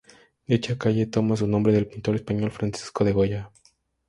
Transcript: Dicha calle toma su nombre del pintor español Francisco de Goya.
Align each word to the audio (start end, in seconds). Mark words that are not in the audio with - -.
Dicha 0.47 0.79
calle 0.79 1.05
toma 1.05 1.35
su 1.37 1.45
nombre 1.45 1.71
del 1.73 1.85
pintor 1.87 2.15
español 2.15 2.49
Francisco 2.49 3.03
de 3.05 3.11
Goya. 3.11 3.51